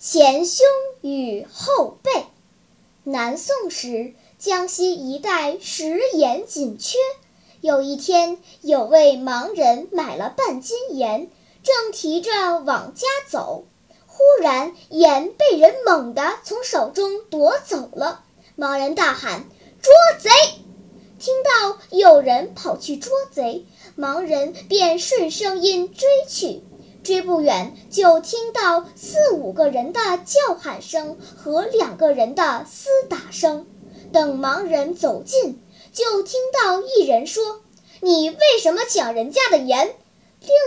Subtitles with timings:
[0.00, 0.64] 前胸
[1.00, 2.26] 与后背。
[3.02, 6.98] 南宋时，江西一带食盐紧缺。
[7.60, 11.28] 有一天，有位盲人买了半斤盐，
[11.64, 12.30] 正提着
[12.60, 13.64] 往家走，
[14.06, 18.22] 忽然盐被人猛地从手中夺走了。
[18.56, 19.46] 盲人大喊
[19.82, 20.30] ：“捉贼！”
[21.18, 23.66] 听到有人跑去捉贼，
[23.98, 26.62] 盲人便顺声音追去。
[27.08, 33.66] 追不远，就听到四五个人的叫喊声和两个人的厮打声。
[34.12, 35.58] 等盲人走近，
[35.90, 37.62] 就听到一人说
[38.02, 39.94] ：“你为什么抢人家的盐？”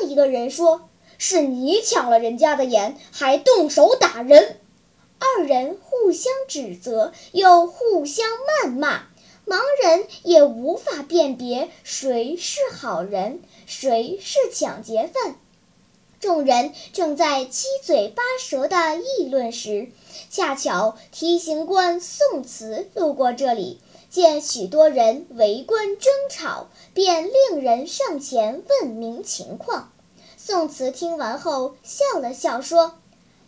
[0.02, 4.58] 另一个人说：“是你抢了人家的盐，还动手打人。”
[5.38, 8.26] 二人互相指责，又互相
[8.64, 9.04] 谩骂，
[9.46, 15.36] 盲人也无法辨别谁是好人，谁是抢劫犯。
[16.22, 19.90] 众人正在七嘴八舌地议论时，
[20.30, 29.92] 恰巧提刑官宋慈路过这里，见许多人围观争吵，便令人上前问明情况。
[30.38, 33.00] 宋慈听完后笑了笑，说：“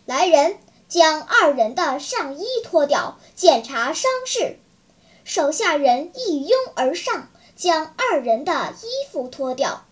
[0.06, 0.58] 来人，
[0.90, 4.58] 将二人的上衣脱掉，检查伤势。”
[5.24, 9.86] 手下人一拥而上，将二人的衣服脱掉。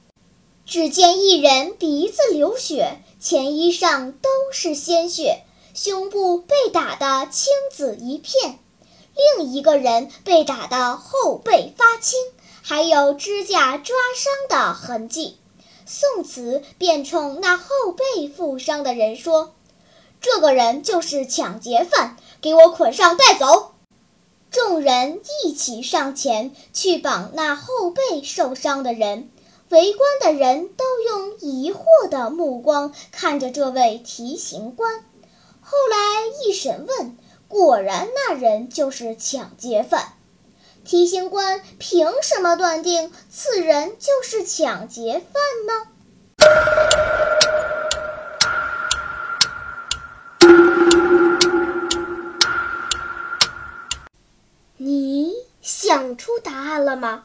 [0.66, 8.54] 只见一人鼻子流血，前衣上都是鲜血，胸部被打得青紫一片；
[9.38, 12.18] 另一个人被打得后背发青，
[12.62, 15.38] 还有指甲抓伤的痕迹。
[15.86, 19.54] 宋慈便冲那后背负伤的人说
[20.22, 23.74] ：“这个人就是抢劫犯，给我捆上带走。”
[24.52, 29.30] 众人一起上前去绑那后背受伤的人。
[29.72, 35.06] 围观的人都用疑惑的目光看着这位提刑官。
[35.62, 35.98] 后来
[36.44, 37.18] 一审问，
[37.48, 40.12] 果然那人就是抢劫犯。
[40.84, 45.88] 提刑官凭什么断定此人就是抢劫犯呢？
[54.76, 55.32] 你
[55.62, 57.24] 想出答案了吗？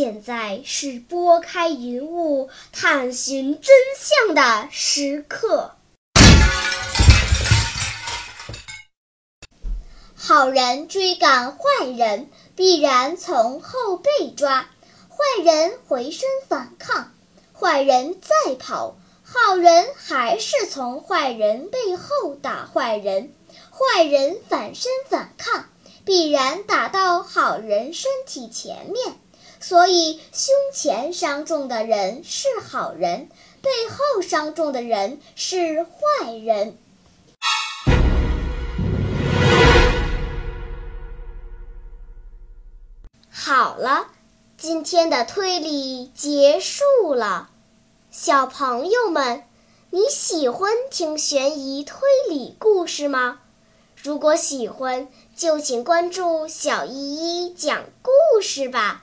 [0.00, 5.72] 现在是拨开云雾探寻真相的时刻。
[10.14, 14.66] 好人追赶坏人，必然从后背抓；
[15.08, 17.12] 坏人回身反抗，
[17.52, 23.32] 坏人再跑，好人还是从坏人背后打坏人。
[23.72, 25.64] 坏人反身反抗，
[26.04, 29.18] 必然打到好人身体前面。
[29.60, 33.28] 所以，胸前伤重的人是好人，
[33.60, 36.78] 背后伤重的人是坏人。
[43.30, 44.06] 好了，
[44.56, 47.50] 今天的推理结束了。
[48.10, 49.44] 小朋友们，
[49.90, 51.98] 你喜欢听悬疑推
[52.28, 53.40] 理故事吗？
[53.96, 59.02] 如果喜欢，就请关注小依依讲故事吧。